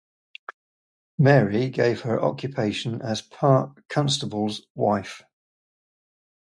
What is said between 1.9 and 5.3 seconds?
her occupation as Park Constable's wife.